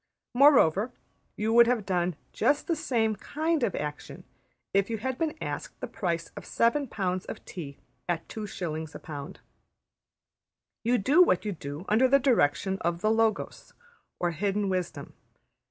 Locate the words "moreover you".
0.33-1.53